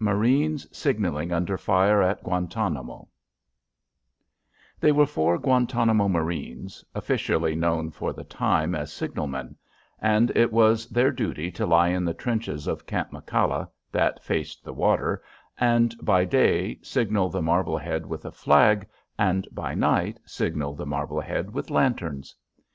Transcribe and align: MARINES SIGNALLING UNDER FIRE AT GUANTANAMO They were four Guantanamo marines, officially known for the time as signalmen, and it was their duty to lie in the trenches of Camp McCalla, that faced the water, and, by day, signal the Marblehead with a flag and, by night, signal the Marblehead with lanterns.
MARINES 0.00 0.66
SIGNALLING 0.74 1.32
UNDER 1.34 1.58
FIRE 1.58 2.00
AT 2.00 2.22
GUANTANAMO 2.24 3.08
They 4.80 4.90
were 4.90 5.04
four 5.04 5.38
Guantanamo 5.38 6.08
marines, 6.08 6.82
officially 6.94 7.54
known 7.54 7.90
for 7.90 8.14
the 8.14 8.24
time 8.24 8.74
as 8.74 8.90
signalmen, 8.90 9.54
and 9.98 10.34
it 10.34 10.50
was 10.50 10.86
their 10.86 11.10
duty 11.10 11.50
to 11.50 11.66
lie 11.66 11.88
in 11.88 12.06
the 12.06 12.14
trenches 12.14 12.66
of 12.66 12.86
Camp 12.86 13.10
McCalla, 13.10 13.68
that 13.90 14.24
faced 14.24 14.64
the 14.64 14.72
water, 14.72 15.22
and, 15.60 15.94
by 16.00 16.24
day, 16.24 16.78
signal 16.80 17.28
the 17.28 17.42
Marblehead 17.42 18.06
with 18.06 18.24
a 18.24 18.32
flag 18.32 18.88
and, 19.18 19.46
by 19.52 19.74
night, 19.74 20.18
signal 20.24 20.74
the 20.74 20.86
Marblehead 20.86 21.52
with 21.52 21.68
lanterns. 21.68 22.34